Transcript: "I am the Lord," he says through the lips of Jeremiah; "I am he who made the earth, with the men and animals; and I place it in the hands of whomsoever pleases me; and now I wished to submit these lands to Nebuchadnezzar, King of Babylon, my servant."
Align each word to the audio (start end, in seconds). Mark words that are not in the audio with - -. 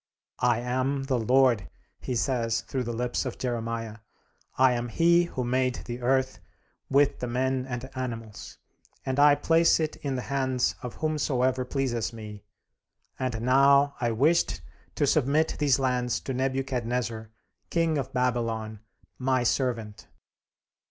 "I 0.39 0.61
am 0.61 1.03
the 1.03 1.19
Lord," 1.19 1.69
he 1.99 2.15
says 2.15 2.61
through 2.61 2.85
the 2.85 2.91
lips 2.91 3.23
of 3.23 3.37
Jeremiah; 3.37 3.97
"I 4.57 4.71
am 4.73 4.87
he 4.89 5.25
who 5.25 5.43
made 5.43 5.75
the 5.85 6.01
earth, 6.01 6.39
with 6.89 7.19
the 7.19 7.27
men 7.27 7.67
and 7.67 7.87
animals; 7.95 8.57
and 9.05 9.19
I 9.19 9.35
place 9.35 9.79
it 9.79 9.97
in 9.97 10.15
the 10.15 10.23
hands 10.23 10.73
of 10.81 10.95
whomsoever 10.95 11.65
pleases 11.65 12.13
me; 12.13 12.43
and 13.19 13.41
now 13.41 13.93
I 14.01 14.09
wished 14.09 14.61
to 14.95 15.05
submit 15.05 15.57
these 15.59 15.77
lands 15.77 16.19
to 16.21 16.33
Nebuchadnezzar, 16.33 17.29
King 17.69 17.99
of 17.99 18.11
Babylon, 18.11 18.79
my 19.19 19.43
servant." 19.43 20.07